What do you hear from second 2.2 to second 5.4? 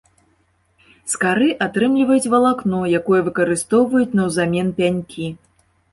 валакно, якое выкарыстоўваюць наўзамен пянькі.